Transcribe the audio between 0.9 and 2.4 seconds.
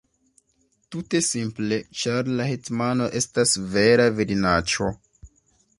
Tute simple, ĉar